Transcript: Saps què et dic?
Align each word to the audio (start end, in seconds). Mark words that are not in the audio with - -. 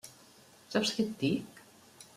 Saps 0.77 0.95
què 0.95 1.05
et 1.09 1.13
dic? 1.27 1.63